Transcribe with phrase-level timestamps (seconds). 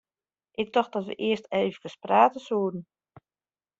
[0.61, 2.81] Ik tocht dat wy earst eefkes prate soene.